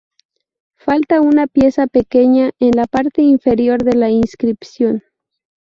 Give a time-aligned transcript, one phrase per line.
[0.77, 5.03] Falta una pieza pequeña en la parte inferior de la inscripción.